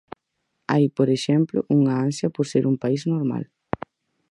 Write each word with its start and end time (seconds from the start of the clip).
Hai, 0.71 0.85
por 0.97 1.07
exemplo, 1.17 1.59
unha 1.77 1.93
ansia 2.05 2.29
por 2.35 2.45
ser 2.51 2.63
un 2.71 2.75
"país 2.83 3.01
normal". 3.13 3.43